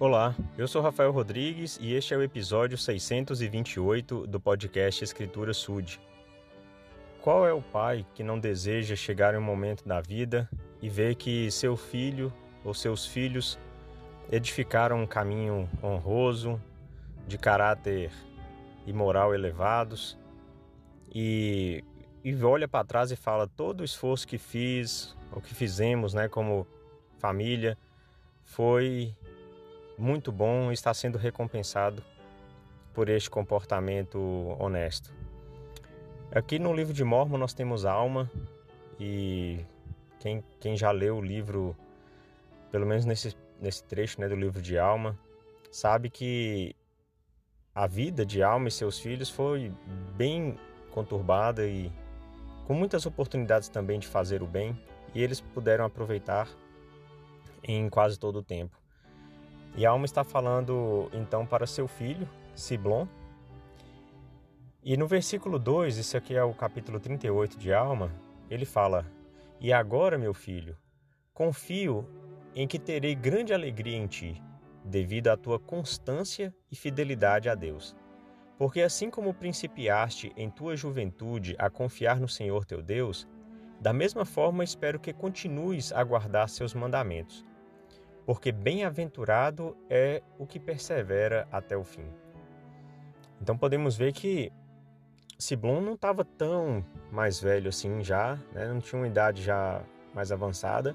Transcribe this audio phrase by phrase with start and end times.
[0.00, 6.00] Olá, eu sou Rafael Rodrigues e este é o episódio 628 do podcast Escritura Sud.
[7.20, 10.48] Qual é o pai que não deseja chegar em um momento da vida
[10.80, 12.32] e ver que seu filho
[12.64, 13.58] ou seus filhos
[14.32, 16.58] edificaram um caminho honroso,
[17.28, 18.10] de caráter
[18.86, 20.16] e moral elevados
[21.14, 21.84] e,
[22.24, 26.26] e olha para trás e fala todo o esforço que fiz, o que fizemos, né,
[26.26, 26.66] como
[27.18, 27.76] família,
[28.42, 29.14] foi
[30.00, 32.02] muito bom e está sendo recompensado
[32.94, 34.18] por este comportamento
[34.58, 35.12] honesto.
[36.32, 38.30] Aqui no livro de Mormon nós temos alma
[38.98, 39.64] e
[40.18, 41.76] quem, quem já leu o livro,
[42.70, 45.18] pelo menos nesse, nesse trecho né, do livro de alma,
[45.70, 46.74] sabe que
[47.74, 49.72] a vida de alma e seus filhos foi
[50.16, 50.58] bem
[50.90, 51.92] conturbada e
[52.66, 54.78] com muitas oportunidades também de fazer o bem
[55.14, 56.48] e eles puderam aproveitar
[57.62, 58.79] em quase todo o tempo.
[59.76, 63.06] E a alma está falando então para seu filho, Siblon.
[64.82, 68.12] E no versículo 2, isso aqui é o capítulo 38 de Alma,
[68.48, 69.06] ele fala:
[69.60, 70.76] E agora, meu filho,
[71.32, 72.06] confio
[72.54, 74.42] em que terei grande alegria em ti,
[74.84, 77.94] devido à tua constância e fidelidade a Deus.
[78.58, 83.26] Porque assim como principiaste em tua juventude a confiar no Senhor teu Deus,
[83.80, 87.46] da mesma forma espero que continues a guardar seus mandamentos
[88.30, 92.04] porque bem-aventurado é o que persevera até o fim.
[93.42, 94.52] Então podemos ver que
[95.36, 98.68] Siblon não estava tão mais velho assim já, né?
[98.68, 99.82] não tinha uma idade já
[100.14, 100.94] mais avançada,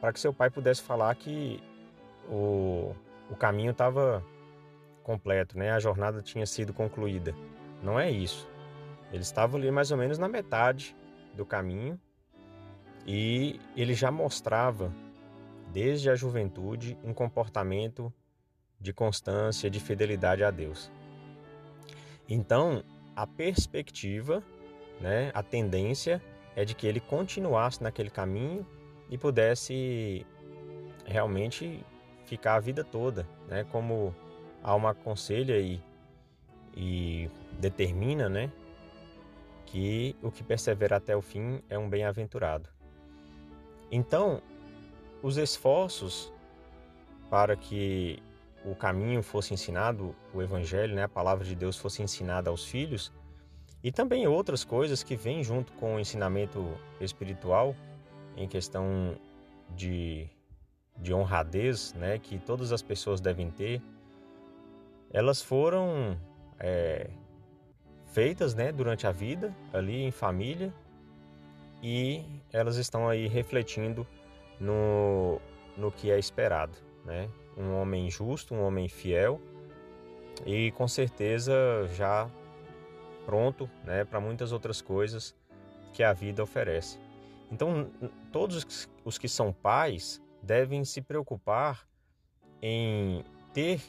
[0.00, 1.62] para que seu pai pudesse falar que
[2.28, 2.92] o,
[3.30, 4.20] o caminho estava
[5.04, 5.70] completo, né?
[5.70, 7.32] a jornada tinha sido concluída.
[7.80, 8.50] Não é isso.
[9.12, 10.96] Ele estava ali mais ou menos na metade
[11.32, 11.96] do caminho
[13.06, 14.92] e ele já mostrava
[15.72, 18.12] desde a juventude, um comportamento
[18.78, 20.90] de constância, de fidelidade a Deus.
[22.28, 22.82] Então,
[23.14, 24.42] a perspectiva,
[25.00, 26.22] né, a tendência
[26.54, 28.66] é de que ele continuasse naquele caminho
[29.08, 30.26] e pudesse
[31.04, 31.84] realmente
[32.24, 34.14] ficar a vida toda, né, como
[34.62, 35.80] a alma aconselha e,
[36.76, 38.50] e determina, né,
[39.66, 42.68] que o que persevera até o fim é um bem-aventurado.
[43.90, 44.42] Então,
[45.22, 46.32] os esforços
[47.30, 48.22] para que
[48.64, 53.12] o caminho fosse ensinado, o evangelho, né, a palavra de Deus fosse ensinada aos filhos,
[53.82, 57.74] e também outras coisas que vêm junto com o ensinamento espiritual
[58.36, 59.16] em questão
[59.74, 60.28] de,
[60.96, 63.82] de honradez, né, que todas as pessoas devem ter,
[65.12, 66.16] elas foram
[66.58, 67.10] é,
[68.06, 70.72] feitas, né, durante a vida ali em família
[71.82, 74.06] e elas estão aí refletindo
[74.58, 75.40] no,
[75.76, 77.28] no que é esperado, né?
[77.56, 79.40] Um homem justo, um homem fiel
[80.46, 81.52] e com certeza
[81.94, 82.30] já
[83.24, 85.34] pronto, né, para muitas outras coisas
[85.92, 86.98] que a vida oferece.
[87.50, 87.90] Então,
[88.32, 91.86] todos os que são pais devem se preocupar
[92.60, 93.80] em ter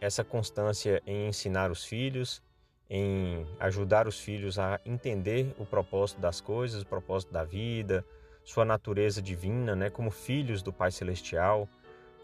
[0.00, 2.42] essa constância em ensinar os filhos,
[2.88, 8.04] em ajudar os filhos a entender o propósito das coisas, o propósito da vida,
[8.50, 11.68] sua natureza divina, né, como filhos do Pai Celestial,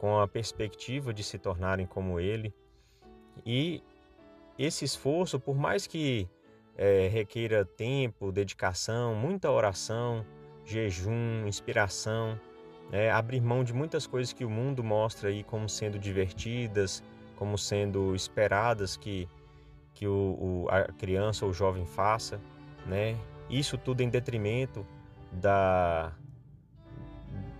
[0.00, 2.52] com a perspectiva de se tornarem como Ele.
[3.44, 3.80] E
[4.58, 6.28] esse esforço, por mais que
[6.76, 10.26] é, requeira tempo, dedicação, muita oração,
[10.64, 12.38] jejum, inspiração,
[12.90, 17.04] é, abrir mão de muitas coisas que o mundo mostra aí como sendo divertidas,
[17.36, 19.28] como sendo esperadas que,
[19.94, 22.40] que o, o, a criança ou o jovem faça,
[22.84, 23.16] né?
[23.48, 24.84] Isso tudo em detrimento
[25.36, 26.12] da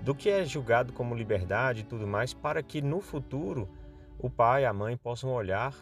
[0.02, 3.68] do que é julgado como liberdade e tudo mais, para que no futuro
[4.18, 5.74] o pai e a mãe possam olhar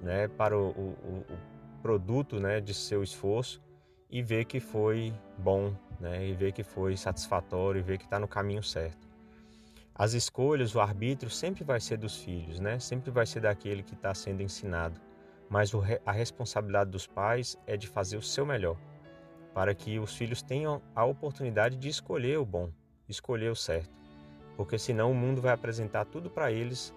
[0.00, 3.62] né, para o, o, o produto né, de seu esforço
[4.08, 8.18] e ver que foi bom, né, e ver que foi satisfatório, e ver que está
[8.18, 9.06] no caminho certo.
[9.94, 12.80] As escolhas, o arbítrio sempre vai ser dos filhos, né?
[12.80, 15.00] sempre vai ser daquele que está sendo ensinado,
[15.48, 15.70] mas
[16.04, 18.76] a responsabilidade dos pais é de fazer o seu melhor
[19.54, 22.70] para que os filhos tenham a oportunidade de escolher o bom,
[23.08, 23.90] escolher o certo.
[24.56, 26.92] Porque senão o mundo vai apresentar tudo para eles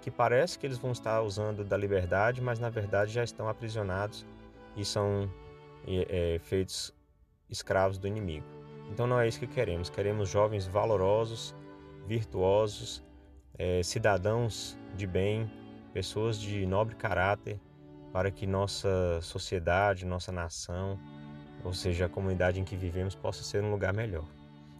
[0.00, 4.26] que parece que eles vão estar usando da liberdade, mas na verdade já estão aprisionados
[4.76, 5.30] e são
[5.86, 6.92] é, feitos
[7.48, 8.46] escravos do inimigo.
[8.90, 9.90] Então não é isso que queremos.
[9.90, 11.54] Queremos jovens valorosos,
[12.06, 13.04] virtuosos,
[13.58, 15.50] é, cidadãos de bem,
[15.92, 17.60] pessoas de nobre caráter,
[18.12, 20.98] para que nossa sociedade, nossa nação,
[21.64, 24.24] ou seja, a comunidade em que vivemos possa ser um lugar melhor.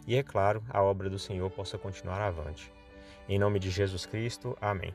[0.07, 2.71] E é claro, a obra do Senhor possa continuar avante.
[3.29, 4.93] Em nome de Jesus Cristo, amém.